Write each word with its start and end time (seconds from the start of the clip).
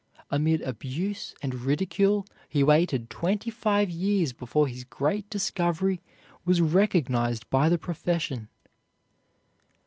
Amid 0.31 0.63
abuse 0.63 1.35
and 1.43 1.53
ridicule 1.53 2.25
he 2.49 2.63
waited 2.63 3.07
twenty 3.11 3.51
five 3.51 3.91
years 3.91 4.33
before 4.33 4.67
his 4.67 4.83
great 4.83 5.29
discovery 5.29 6.01
was 6.43 6.59
recognized 6.59 7.47
by 7.51 7.69
the 7.69 7.77
profession. 7.77 8.49